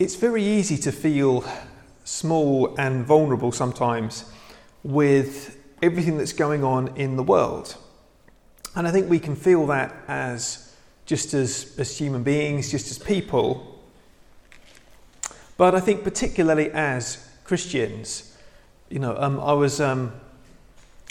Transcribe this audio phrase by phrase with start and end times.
[0.00, 1.44] it's very easy to feel
[2.04, 4.24] small and vulnerable sometimes
[4.82, 7.76] with everything that's going on in the world.
[8.74, 10.74] And I think we can feel that as
[11.04, 13.78] just as, as human beings, just as people.
[15.58, 18.34] But I think, particularly as Christians,
[18.88, 20.14] you know, um, I was um,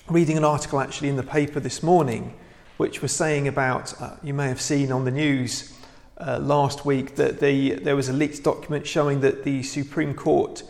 [0.07, 2.33] reading an article actually in the paper this morning
[2.77, 5.78] which was saying about, uh, you may have seen on the news
[6.19, 10.63] uh, last week, that the, there was a leaked document showing that the Supreme Court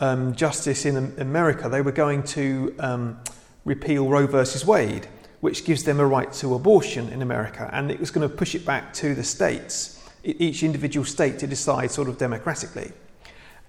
[0.00, 3.20] um, justice in America, they were going to um,
[3.64, 5.06] repeal Roe versus Wade,
[5.40, 8.54] which gives them a right to abortion in America, and it was going to push
[8.54, 12.92] it back to the states, each individual state to decide sort of democratically.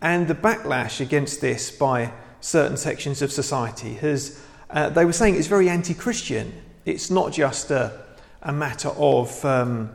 [0.01, 2.11] And the backlash against this by
[2.41, 6.51] certain sections of society has, uh, they were saying it's very anti Christian
[6.85, 8.03] it's not just a,
[8.41, 9.89] a matter of um,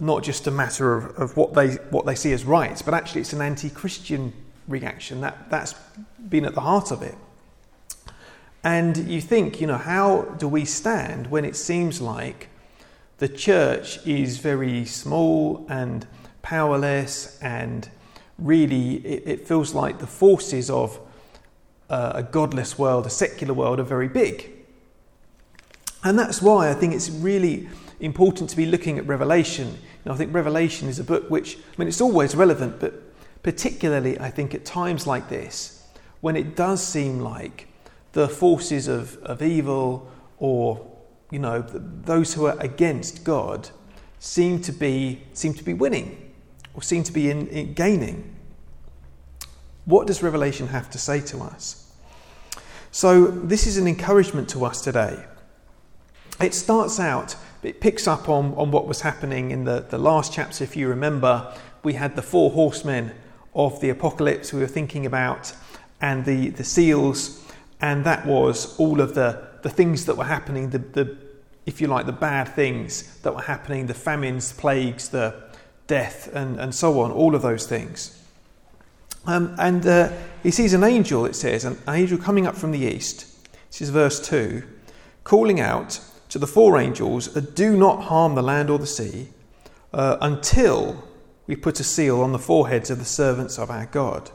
[0.00, 3.20] not just a matter of, of what they what they see as rights, but actually
[3.20, 4.32] it's an anti-Christian
[4.68, 5.74] reaction that that's
[6.28, 7.14] been at the heart of it.
[8.64, 12.48] And you think, you know, how do we stand when it seems like
[13.18, 16.06] the church is very small and
[16.42, 17.88] powerless, and
[18.38, 20.98] really it, it feels like the forces of
[21.90, 24.50] uh, a godless world, a secular world, are very big.
[26.04, 27.68] And that's why I think it's really
[28.02, 29.68] important to be looking at Revelation.
[29.68, 32.94] You know, I think Revelation is a book which, I mean, it's always relevant, but
[33.42, 35.86] particularly I think at times like this,
[36.20, 37.68] when it does seem like
[38.12, 40.86] the forces of, of evil or,
[41.30, 43.70] you know, those who are against God
[44.18, 46.34] seem to be, seem to be winning
[46.74, 48.36] or seem to be in, in gaining.
[49.84, 51.78] What does Revelation have to say to us?
[52.90, 55.24] So, this is an encouragement to us today
[56.42, 60.32] it starts out, it picks up on, on what was happening in the, the last
[60.32, 60.64] chapter.
[60.64, 63.12] If you remember, we had the four horsemen
[63.54, 65.54] of the apocalypse we were thinking about,
[66.00, 67.44] and the, the seals,
[67.80, 71.16] and that was all of the, the things that were happening, the, the,
[71.66, 75.34] if you like, the bad things that were happening, the famines, plagues, the
[75.86, 78.18] death, and, and so on, all of those things.
[79.26, 80.10] Um, and uh,
[80.42, 83.26] he sees an angel, it says, an angel coming up from the east.
[83.70, 84.64] This is verse 2,
[85.22, 86.00] calling out,
[86.32, 89.28] to the four angels, Do not harm the land or the sea
[89.92, 91.06] uh, until
[91.46, 94.30] we put a seal on the foreheads of the servants of our God.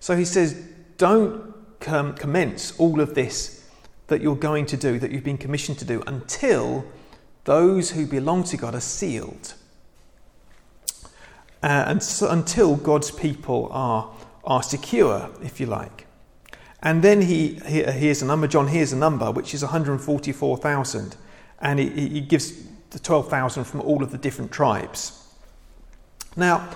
[0.00, 0.60] So he says,
[0.98, 3.64] Don't com- commence all of this
[4.08, 6.84] that you're going to do, that you've been commissioned to do, until
[7.44, 9.54] those who belong to God are sealed.
[11.62, 16.03] Uh, and so, until God's people are, are secure, if you like.
[16.84, 21.16] And then he, he hears a number, John hears a number, which is 144,000.
[21.60, 22.52] And he, he gives
[22.90, 25.26] the 12,000 from all of the different tribes.
[26.36, 26.68] Now,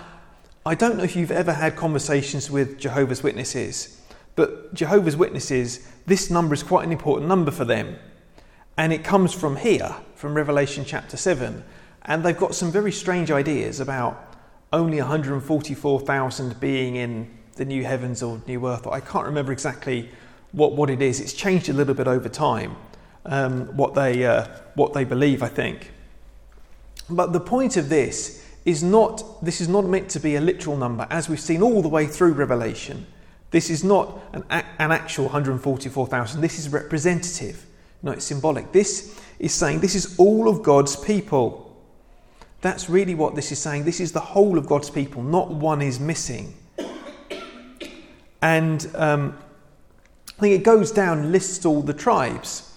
[0.65, 4.01] I don't know if you've ever had conversations with Jehovah's Witnesses,
[4.35, 7.99] but Jehovah's Witnesses, this number is quite an important number for them.
[8.79, 11.63] And it comes from here, from Revelation chapter 7.
[12.03, 14.37] And they've got some very strange ideas about
[14.73, 18.87] only 144,000 being in the new heavens or new earth.
[18.87, 20.09] I can't remember exactly
[20.53, 21.21] what, what it is.
[21.21, 22.77] It's changed a little bit over time,
[23.27, 25.93] um, what, they, uh, what they believe, I think.
[27.11, 30.77] But the point of this is not, this is not meant to be a literal
[30.77, 33.07] number, as we've seen all the way through Revelation.
[33.51, 36.41] This is not an, an actual 144,000.
[36.41, 37.65] This is representative.
[38.03, 38.73] No, it's symbolic.
[38.73, 41.65] This is saying this is all of God's people.
[42.61, 43.85] That's really what this is saying.
[43.85, 46.55] This is the whole of God's people, not one is missing.
[48.43, 49.39] And um,
[50.37, 52.73] I think it goes down lists all the tribes.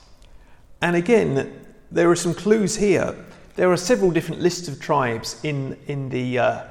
[0.81, 3.15] And again, there are some clues here.
[3.55, 6.63] There are several different lists of tribes in, in, the, uh,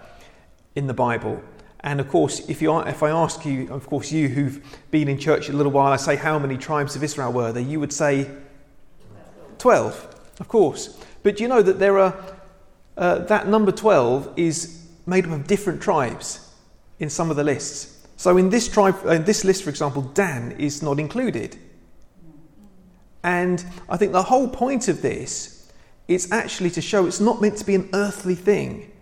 [0.75, 1.43] in the Bible.
[1.81, 5.19] And of course, if, you, if I ask you, of course, you who've been in
[5.19, 7.63] church a little while, I say, how many tribes of Israel were there?
[7.63, 8.31] You would say
[9.59, 10.99] 12, of course.
[11.23, 12.17] But you know that there are,
[12.97, 16.53] uh, that number 12 is made up of different tribes
[16.99, 18.00] in some of the lists.
[18.21, 21.57] So in this in this list, for example, Dan is not included.
[23.23, 25.73] And I think the whole point of this
[26.07, 28.93] is actually to show it's not meant to be an earthly thing.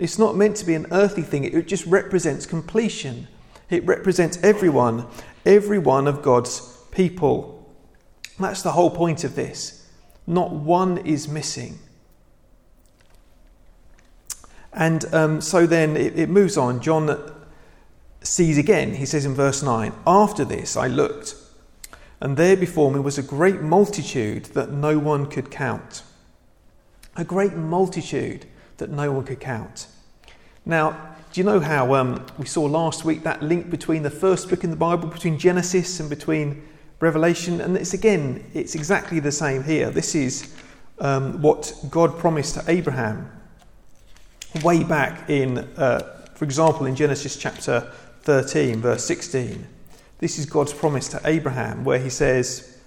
[0.00, 1.44] It's not meant to be an earthly thing.
[1.44, 3.28] It just represents completion.
[3.68, 5.06] It represents everyone,
[5.46, 7.72] every one of God's people.
[8.40, 9.86] That's the whole point of this.
[10.26, 11.78] Not one is missing.
[14.72, 16.80] And um, so then it, it moves on.
[16.80, 17.36] John
[18.22, 21.34] sees again, he says in verse 9, After this I looked,
[22.20, 26.02] and there before me was a great multitude that no one could count.
[27.16, 28.46] A great multitude
[28.76, 29.86] that no one could count.
[30.66, 34.50] Now, do you know how um, we saw last week that link between the first
[34.50, 36.62] book in the Bible, between Genesis and between
[36.98, 37.60] Revelation?
[37.60, 39.90] And it's again, it's exactly the same here.
[39.90, 40.52] This is
[40.98, 43.30] um, what God promised to Abraham
[44.62, 46.00] way back in, uh,
[46.34, 47.90] for example, in Genesis chapter
[48.22, 49.66] 13, verse 16.
[50.18, 52.78] This is God's promise to Abraham, where he says,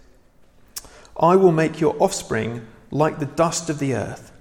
[1.17, 4.31] I will make your offspring like the dust of the earth,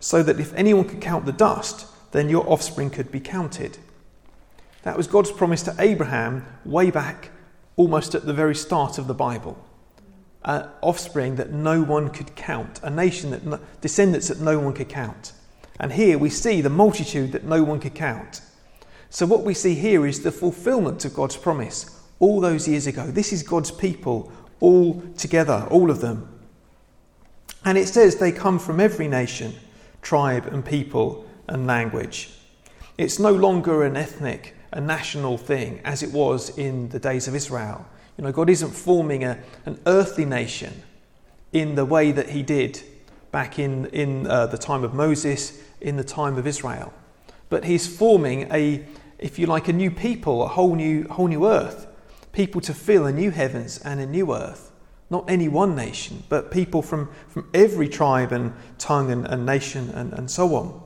[0.00, 3.78] so that if anyone could count the dust, then your offspring could be counted.
[4.82, 7.30] That was God's promise to Abraham way back,
[7.76, 9.62] almost at the very start of the Bible.
[10.44, 15.32] Offspring that no one could count, a nation that descendants that no one could count.
[15.78, 18.40] And here we see the multitude that no one could count.
[19.10, 23.06] So, what we see here is the fulfillment of God's promise all those years ago.
[23.06, 26.28] This is God's people all together, all of them.
[27.64, 29.54] And it says they come from every nation,
[30.02, 32.30] tribe, and people and language.
[32.96, 37.34] It's no longer an ethnic, a national thing as it was in the days of
[37.34, 37.86] Israel.
[38.16, 40.82] You know, God isn't forming a, an earthly nation
[41.52, 42.82] in the way that He did
[43.30, 46.92] back in, in uh, the time of Moses, in the time of Israel.
[47.48, 48.84] But He's forming a,
[49.18, 51.86] if you like, a new people, a whole new, whole new earth,
[52.32, 54.70] people to fill a new heavens and a new earth.
[55.10, 59.90] Not any one nation, but people from, from every tribe and tongue and, and nation
[59.90, 60.82] and, and so on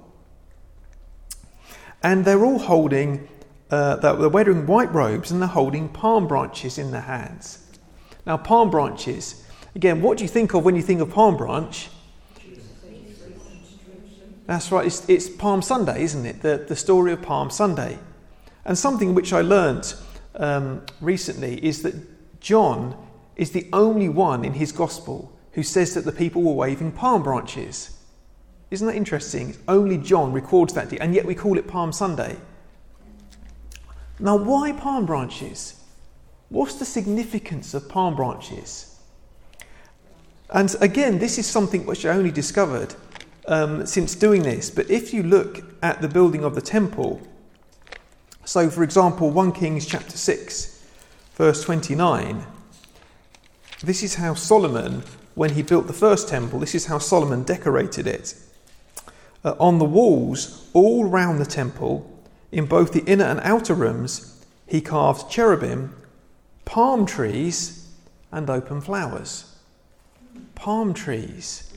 [2.02, 3.28] and they're all holding,
[3.70, 7.64] uh, they're wearing white robes and they're holding palm branches in their hands.
[8.26, 11.88] Now, palm branches, again, what do you think of when you think of palm branch?
[14.46, 16.42] That's right, it's, it's Palm Sunday, isn't it?
[16.42, 17.98] The, the story of Palm Sunday.
[18.64, 19.94] And something which I learnt
[20.34, 21.94] um, recently is that
[22.40, 22.96] John
[23.36, 27.22] is the only one in his gospel who says that the people were waving palm
[27.22, 27.98] branches.
[28.70, 29.56] Isn't that interesting?
[29.68, 32.36] Only John records that, and yet we call it Palm Sunday.
[34.18, 35.80] Now, why palm branches?
[36.48, 38.98] What's the significance of palm branches?
[40.50, 42.94] And again, this is something which I only discovered
[43.46, 44.70] um, since doing this.
[44.70, 47.20] But if you look at the building of the temple,
[48.44, 50.84] so for example, 1 Kings chapter 6,
[51.34, 52.44] verse 29,
[53.82, 55.02] this is how Solomon,
[55.34, 58.34] when he built the first temple, this is how Solomon decorated it
[59.44, 62.08] uh, on the walls all round the temple,
[62.50, 65.94] in both the inner and outer rooms, he carved cherubim,
[66.64, 67.88] palm trees,
[68.30, 69.56] and open flowers.
[70.54, 71.71] Palm trees.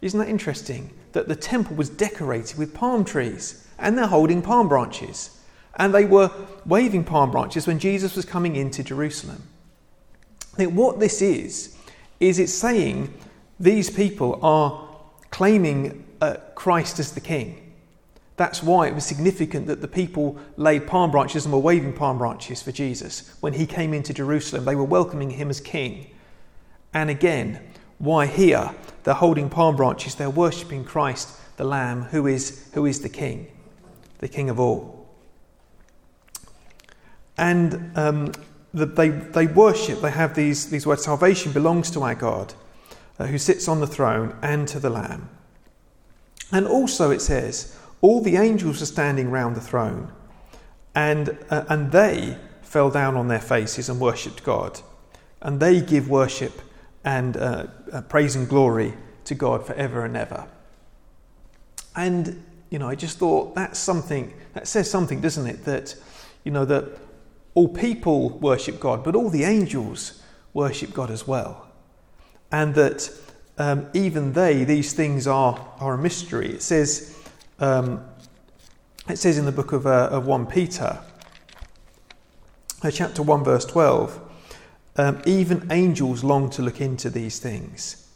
[0.00, 0.90] Isn't that interesting?
[1.12, 5.38] That the temple was decorated with palm trees and they're holding palm branches.
[5.76, 6.30] And they were
[6.66, 9.42] waving palm branches when Jesus was coming into Jerusalem.
[10.40, 11.76] Think what this is,
[12.18, 13.14] is it's saying
[13.60, 14.88] these people are
[15.30, 17.64] claiming uh, Christ as the king.
[18.36, 22.18] That's why it was significant that the people laid palm branches and were waving palm
[22.18, 23.36] branches for Jesus.
[23.40, 26.08] When he came into Jerusalem, they were welcoming him as king.
[26.94, 27.60] And again,
[27.98, 28.72] why here
[29.08, 33.46] they're holding palm branches, they're worshipping Christ, the Lamb, who is, who is the king,
[34.18, 35.08] the king of all.
[37.38, 38.32] And um,
[38.74, 42.52] the, they, they worship, they have these, these words salvation belongs to our God,
[43.18, 45.30] uh, who sits on the throne, and to the Lamb.
[46.52, 50.12] And also it says, all the angels are standing round the throne,
[50.94, 54.82] and, uh, and they fell down on their faces and worshipped God.
[55.40, 56.60] And they give worship
[57.04, 60.48] and uh, uh, praise and glory to God forever and ever.
[61.94, 65.64] And, you know, I just thought that's something, that says something, doesn't it?
[65.64, 65.94] That,
[66.44, 66.84] you know, that
[67.54, 70.22] all people worship God, but all the angels
[70.54, 71.68] worship God as well.
[72.52, 73.10] And that
[73.58, 76.50] um, even they, these things are, are a mystery.
[76.50, 77.16] It says,
[77.58, 78.04] um,
[79.08, 81.00] it says in the book of, uh, of 1 Peter,
[82.82, 84.27] uh, chapter 1, verse 12,
[84.98, 88.08] um, even angels long to look into these things,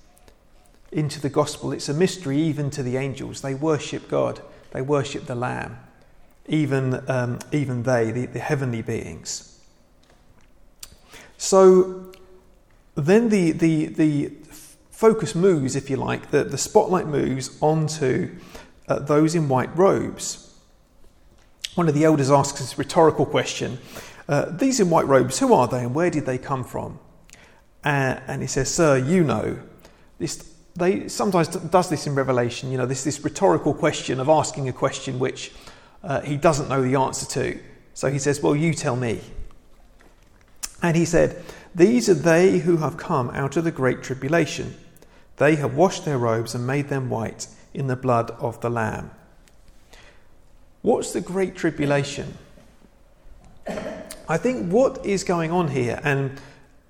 [0.90, 1.72] into the gospel.
[1.72, 3.40] It's a mystery even to the angels.
[3.40, 5.78] They worship God, they worship the Lamb,
[6.46, 9.60] even, um, even they, the, the heavenly beings.
[11.38, 12.12] So
[12.96, 14.32] then the, the, the
[14.90, 18.36] focus moves, if you like, the, the spotlight moves onto
[18.88, 20.52] uh, those in white robes.
[21.74, 23.78] One of the elders asks this rhetorical question
[24.32, 26.98] uh, These in white robes, who are they and where did they come from?
[27.84, 29.58] Uh, and he says, Sir, you know.
[30.18, 34.68] This, they sometimes does this in Revelation, you know, this, this rhetorical question of asking
[34.68, 35.52] a question which
[36.02, 37.60] uh, he doesn't know the answer to.
[37.94, 39.20] So he says, Well, you tell me.
[40.82, 44.74] And he said, These are they who have come out of the great tribulation
[45.36, 49.10] they have washed their robes and made them white in the blood of the Lamb.
[50.82, 52.38] What's the Great Tribulation?
[54.29, 56.41] I think what is going on here, and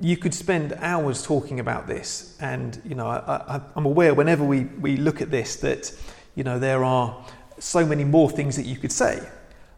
[0.01, 4.65] you could spend hours talking about this, and you know, I, am aware whenever we,
[4.65, 5.93] we look at this that
[6.35, 7.25] you know there are
[7.59, 9.27] so many more things that you could say.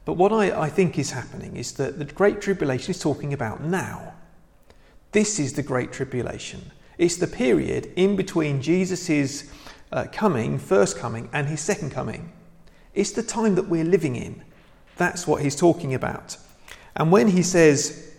[0.05, 3.63] But what I, I think is happening is that the Great Tribulation is talking about
[3.63, 4.15] now.
[5.13, 6.73] This is the Great Tribulation.
[6.99, 9.51] It's the period in between Jesus'
[9.93, 12.33] uh, coming, first coming, and his second coming.
[12.95, 14.43] It's the time that we're living in.
[14.97, 16.37] That's what he's talking about.
[16.97, 18.13] And when he says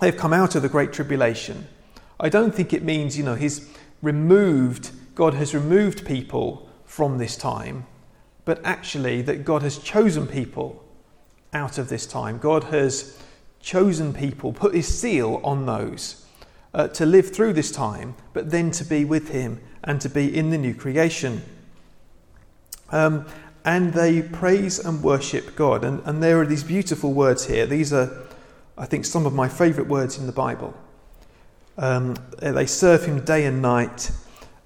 [0.00, 1.66] they've come out of the great tribulation,
[2.18, 3.68] I don't think it means, you know, he's
[4.02, 7.86] removed, God has removed people from this time,
[8.44, 10.84] but actually that God has chosen people
[11.52, 12.38] out of this time.
[12.38, 13.18] God has
[13.60, 16.26] chosen people, put his seal on those
[16.74, 20.34] uh, to live through this time, but then to be with him and to be
[20.34, 21.42] in the new creation.
[22.90, 23.26] Um,
[23.64, 25.84] and they praise and worship God.
[25.84, 27.66] And, and there are these beautiful words here.
[27.66, 28.10] These are,
[28.78, 30.74] I think, some of my favourite words in the Bible.
[31.76, 34.10] Um, they serve him day and night.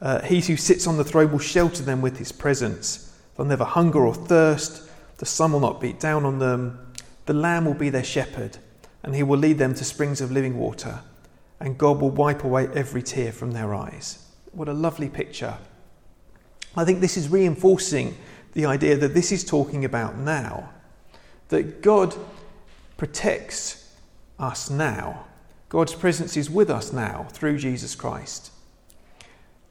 [0.00, 3.12] Uh, he who sits on the throne will shelter them with his presence.
[3.36, 4.88] They'll never hunger or thirst.
[5.18, 6.92] The sun will not beat down on them.
[7.26, 8.58] The Lamb will be their shepherd,
[9.02, 11.00] and he will lead them to springs of living water.
[11.60, 14.26] And God will wipe away every tear from their eyes.
[14.52, 15.56] What a lovely picture.
[16.76, 18.16] I think this is reinforcing
[18.54, 20.70] the idea that this is talking about now.
[21.48, 22.16] That God
[22.96, 23.94] protects
[24.38, 25.26] us now.
[25.68, 28.50] God's presence is with us now through Jesus Christ.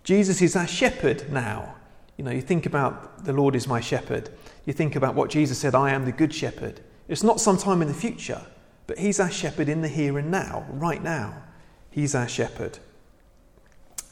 [0.04, 1.76] Jesus is our shepherd now.
[2.18, 4.30] You know, you think about the Lord is my shepherd.
[4.66, 6.82] You think about what Jesus said, I am the good shepherd.
[7.08, 8.42] It's not sometime in the future,
[8.86, 11.42] but He's our shepherd in the here and now, right now.
[11.90, 12.80] He's our shepherd.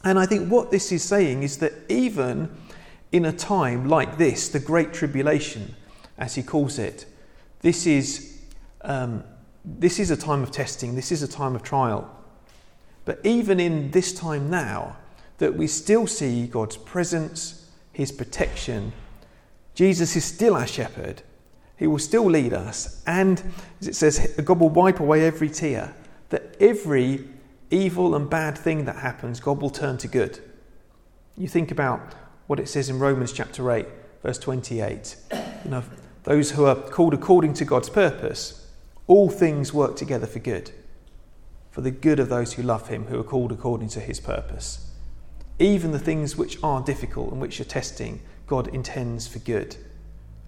[0.03, 2.49] And I think what this is saying is that even
[3.11, 5.75] in a time like this, the Great Tribulation,
[6.17, 7.05] as he calls it,
[7.59, 8.39] this is,
[8.81, 9.23] um,
[9.65, 12.09] this is a time of testing, this is a time of trial.
[13.05, 14.97] But even in this time now,
[15.39, 18.93] that we still see God's presence, his protection,
[19.73, 21.23] Jesus is still our shepherd.
[21.77, 23.01] He will still lead us.
[23.07, 23.41] And
[23.79, 25.95] as it says, God will wipe away every tear.
[26.29, 27.27] That every
[27.71, 30.39] evil and bad thing that happens, God will turn to good.
[31.37, 32.13] You think about
[32.51, 33.87] what it says in Romans chapter 8,
[34.23, 35.15] verse 28.
[35.63, 35.83] You know,
[36.23, 38.67] those who are called according to God's purpose,
[39.07, 40.69] all things work together for good,
[41.69, 44.91] for the good of those who love Him, who are called according to His purpose.
[45.59, 49.77] Even the things which are difficult and which are testing, God intends for good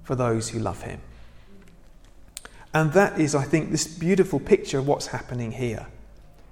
[0.04, 1.00] for those who love Him.
[2.74, 5.88] And that is, I think, this beautiful picture of what's happening here.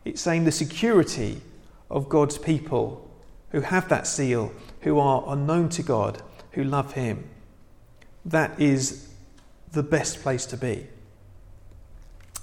[0.05, 1.41] It's saying the security
[1.89, 3.05] of God's people
[3.49, 6.21] who have that seal who are unknown to God,
[6.51, 7.29] who love Him.
[8.25, 9.09] That is
[9.71, 10.87] the best place to be.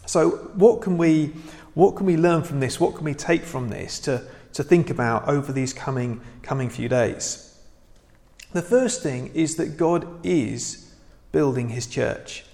[0.07, 1.35] So, what can we,
[1.75, 2.81] what can we learn from this?
[2.81, 6.89] What can we take from this to, to think about over these coming, coming few
[6.89, 7.45] days?
[8.53, 10.95] The first thing is that God is
[11.33, 12.45] building His church.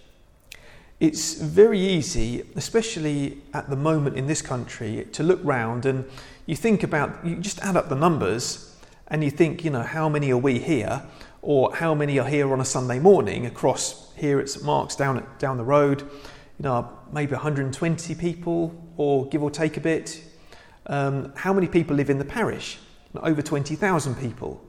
[0.98, 6.04] It's very easy, especially at the moment in this country, to look round and
[6.46, 8.73] you think about, you just add up the numbers
[9.08, 11.02] and you think, you know, how many are we here?
[11.42, 15.26] Or how many are here on a Sunday morning across here at St Mark's down,
[15.38, 16.02] down the road?
[16.02, 20.22] You know, maybe 120 people, or give or take a bit.
[20.86, 22.78] Um, how many people live in the parish?
[23.14, 24.64] Over 20,000 people.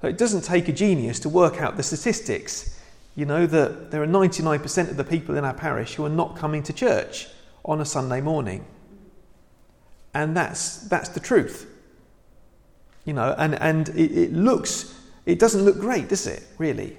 [0.00, 2.78] So it doesn't take a genius to work out the statistics.
[3.16, 6.36] You know that there are 99% of the people in our parish who are not
[6.36, 7.26] coming to church
[7.64, 8.64] on a Sunday morning.
[10.14, 11.69] And that's, that's the truth.
[13.10, 14.94] You know, and, and it, it looks,
[15.26, 16.96] it doesn't look great, does it, really?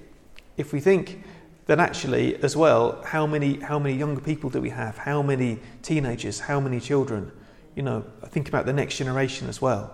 [0.58, 1.24] If we think
[1.64, 4.98] that actually, as well, how many, how many younger people do we have?
[4.98, 6.38] How many teenagers?
[6.38, 7.32] How many children?
[7.76, 9.90] You know, think about the next generation as well.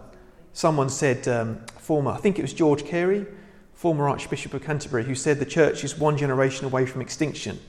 [0.54, 3.24] Someone said, um, former, I think it was George Carey,
[3.72, 7.60] former Archbishop of Canterbury, who said the church is one generation away from extinction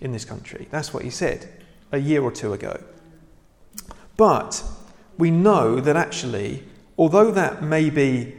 [0.00, 0.66] in this country.
[0.72, 1.48] That's what he said
[1.92, 2.82] a year or two ago.
[4.16, 4.60] But
[5.18, 6.64] we know that actually
[6.98, 8.34] although that may be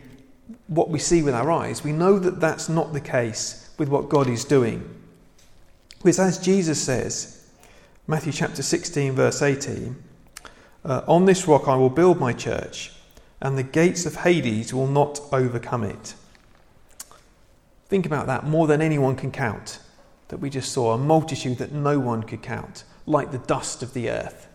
[0.67, 4.09] what we see with our eyes, we know that that's not the case with what
[4.09, 4.97] God is doing.
[5.99, 7.45] Because as Jesus says,
[8.05, 9.95] Matthew chapter 16, verse 18,
[10.85, 12.93] uh, on this rock I will build my church,
[13.41, 16.15] and the gates of Hades will not overcome it.
[17.87, 19.79] Think about that more than anyone can count.
[20.29, 23.93] That we just saw a multitude that no one could count, like the dust of
[23.93, 24.47] the earth.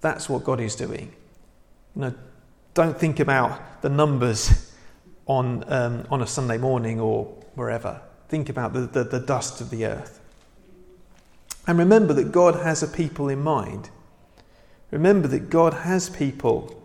[0.00, 1.12] That's what God is doing.
[1.94, 2.14] You know,
[2.74, 4.72] don't think about the numbers
[5.26, 8.00] on, um, on a Sunday morning or wherever.
[8.28, 10.20] Think about the, the, the dust of the earth.
[11.66, 13.90] And remember that God has a people in mind.
[14.90, 16.82] Remember that God has people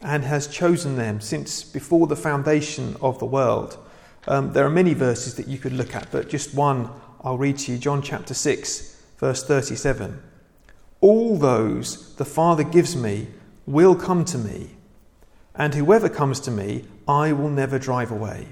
[0.00, 3.78] and has chosen them since before the foundation of the world.
[4.28, 6.90] Um, there are many verses that you could look at, but just one
[7.22, 10.22] I'll read to you John chapter 6, verse 37.
[11.00, 13.28] All those the Father gives me
[13.66, 14.70] will come to me,
[15.54, 18.48] and whoever comes to me, I will never drive away.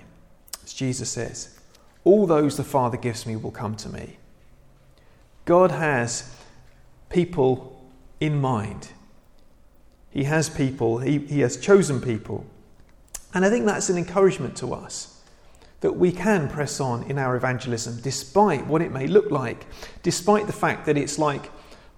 [0.65, 1.59] As Jesus says,
[2.05, 4.17] All those the Father gives me will come to me.
[5.45, 6.35] God has
[7.09, 7.91] people
[8.21, 8.89] in mind.
[10.11, 12.47] He has people, he, he has chosen people.
[13.35, 15.21] And I think that's an encouragement to us
[15.81, 19.67] that we can press on in our evangelism despite what it may look like,
[20.03, 21.51] despite the fact that it's like,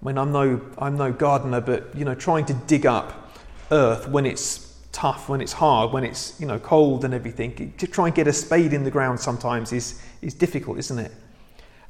[0.05, 3.33] I mean, I'm no, I'm no gardener, but, you know, trying to dig up
[3.71, 7.87] earth when it's tough, when it's hard, when it's, you know, cold and everything, to
[7.87, 11.11] try and get a spade in the ground sometimes is, is difficult, isn't it?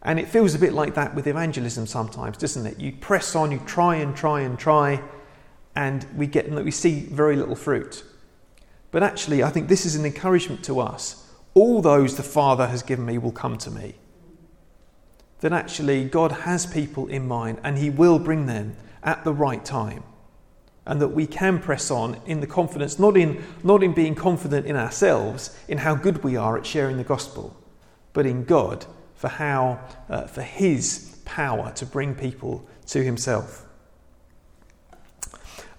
[0.04, 2.80] And it feels a bit like that with evangelism sometimes, doesn't it?
[2.80, 5.02] You press on, you try and try and try,
[5.76, 8.02] and we get we see very little fruit.
[8.92, 12.82] But actually, I think this is an encouragement to us all those the Father has
[12.82, 13.96] given me will come to me.
[15.42, 19.64] That actually God has people in mind and He will bring them at the right
[19.64, 20.04] time.
[20.86, 24.68] And that we can press on in the confidence, not in, not in being confident
[24.68, 27.58] in ourselves, in how good we are at sharing the gospel,
[28.14, 33.66] but in God for how, uh, for His power to bring people to Himself.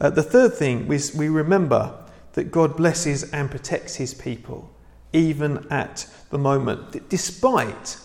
[0.00, 4.70] Uh, the third thing is we remember that God blesses and protects His people
[5.12, 7.98] even at the moment, despite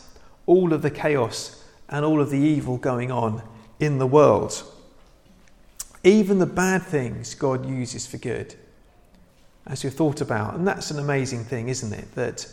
[0.45, 3.41] all of the chaos and all of the evil going on
[3.79, 4.63] in the world.
[6.03, 8.55] Even the bad things God uses for good,
[9.67, 10.55] as you've thought about.
[10.55, 12.15] And that's an amazing thing, isn't it?
[12.15, 12.47] That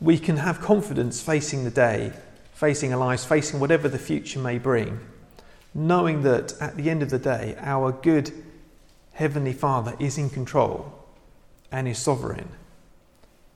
[0.00, 2.12] we can have confidence facing the day,
[2.54, 4.98] facing our lives, facing whatever the future may bring,
[5.74, 8.32] knowing that at the end of the day, our good
[9.12, 10.92] Heavenly Father is in control
[11.70, 12.48] and is sovereign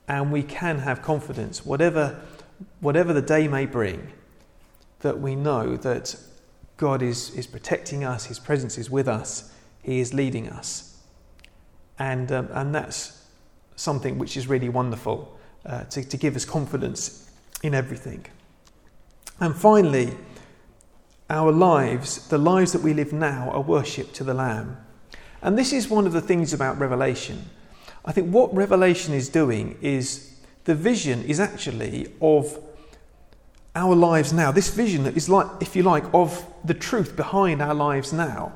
[0.07, 2.19] and we can have confidence, whatever,
[2.79, 4.11] whatever the day may bring,
[4.99, 6.15] that we know that
[6.77, 10.97] God is, is protecting us, His presence is with us, He is leading us.
[11.99, 13.25] And, um, and that's
[13.75, 17.29] something which is really wonderful uh, to, to give us confidence
[17.61, 18.25] in everything.
[19.39, 20.15] And finally,
[21.29, 24.77] our lives, the lives that we live now, are worship to the Lamb.
[25.41, 27.49] And this is one of the things about Revelation
[28.05, 30.32] I think what Revelation is doing is
[30.65, 32.59] the vision is actually of
[33.75, 34.51] our lives now.
[34.51, 38.53] This vision is like, if you like, of the truth behind our lives now.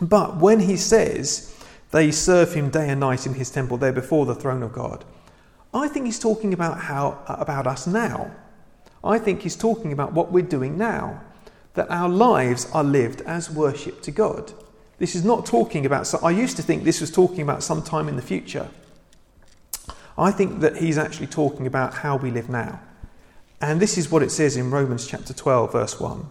[0.00, 1.54] But when he says
[1.90, 5.04] they serve him day and night in his temple, there before the throne of God,
[5.72, 8.30] I think he's talking about how about us now.
[9.02, 11.20] I think he's talking about what we're doing now.
[11.74, 14.52] That our lives are lived as worship to God.
[14.98, 17.82] This is not talking about, so I used to think this was talking about some
[17.82, 18.68] time in the future.
[20.16, 22.80] I think that he's actually talking about how we live now.
[23.60, 26.26] And this is what it says in Romans chapter 12, verse 1.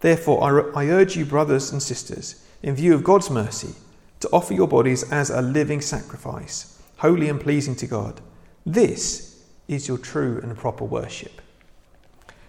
[0.00, 3.74] Therefore, I, I urge you, brothers and sisters, in view of God's mercy,
[4.20, 8.20] to offer your bodies as a living sacrifice, holy and pleasing to God.
[8.66, 11.40] This is your true and proper worship.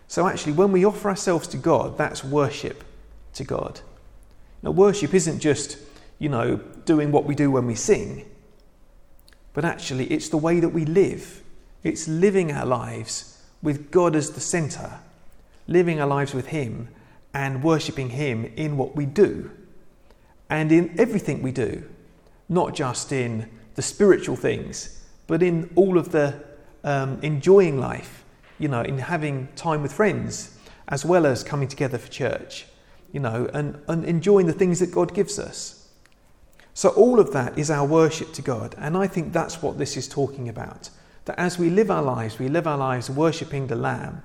[0.08, 2.84] So, actually, when we offer ourselves to God, that's worship
[3.36, 3.80] to God.
[4.62, 5.78] Now, worship isn't just,
[6.20, 8.26] you know, doing what we do when we sing,
[9.54, 11.42] but actually it's the way that we live.
[11.84, 15.00] It's living our lives with God as the centre,
[15.68, 16.90] living our lives with Him
[17.34, 19.52] and worshipping Him in what we do
[20.50, 21.84] and in everything we do,
[22.50, 26.44] not just in the spiritual things, but in all of the
[26.84, 28.24] um, enjoying life,
[28.60, 30.58] you know, in having time with friends,
[30.90, 32.66] as well as coming together for church
[33.12, 35.81] you know, and, and enjoying the things that God gives us.
[36.74, 38.76] So, all of that is our worship to God.
[38.78, 40.90] And I think that's what this is talking about.
[41.26, 44.24] That as we live our lives, we live our lives worshipping the Lamb,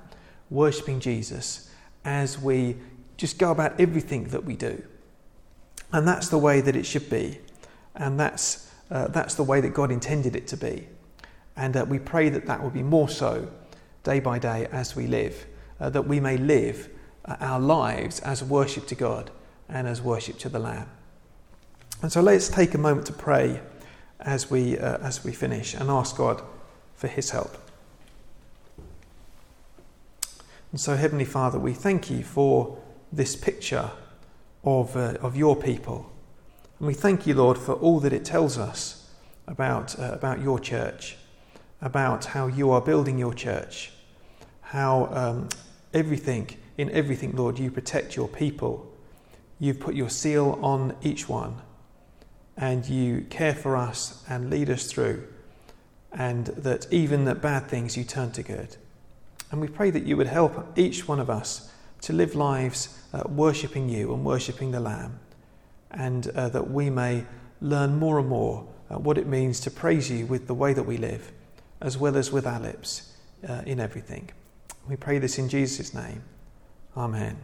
[0.49, 1.71] worshipping Jesus,
[2.05, 2.77] as we
[3.17, 4.83] just go about everything that we do.
[5.93, 7.39] And that's the way that it should be.
[7.95, 10.89] And that's, uh, that's the way that God intended it to be.
[11.57, 13.49] And uh, we pray that that will be more so
[14.05, 15.47] day by day as we live,
[15.81, 16.91] uh, that we may live
[17.25, 19.31] our lives as worship to God
[19.69, 20.89] and as worship to the Lamb.
[22.03, 23.61] And so let's take a moment to pray
[24.21, 26.43] as we, uh, as we finish and ask God
[26.95, 27.57] for His help.
[30.73, 32.77] And so, Heavenly Father, we thank you for
[33.13, 33.91] this picture
[34.65, 36.11] of, uh, of your people.
[36.79, 39.09] And we thank you, Lord, for all that it tells us
[39.47, 41.17] about, uh, about your church,
[41.81, 43.93] about how you are building your church,
[44.61, 45.49] how um,
[45.95, 48.93] everything, in everything, Lord, you protect your people.
[49.59, 51.63] You've put your seal on each one,
[52.57, 55.27] and you care for us and lead us through,
[56.13, 58.77] and that even the bad things you turn to good.
[59.51, 61.71] And we pray that you would help each one of us
[62.03, 65.19] to live lives uh, worshipping you and worshipping the Lamb,
[65.91, 67.25] and uh, that we may
[67.61, 70.85] learn more and more uh, what it means to praise you with the way that
[70.85, 71.33] we live,
[71.81, 73.13] as well as with our lips
[73.49, 74.31] uh, in everything.
[74.89, 76.23] We pray this in Jesus' name.
[76.97, 77.37] Amen.